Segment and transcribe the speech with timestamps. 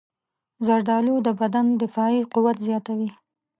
[0.65, 3.09] زردالو د بدن دفاعي قوت زیاتوي.